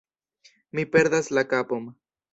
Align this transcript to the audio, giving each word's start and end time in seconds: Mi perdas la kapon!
Mi 0.79 0.87
perdas 0.95 1.29
la 1.39 1.47
kapon! 1.55 1.89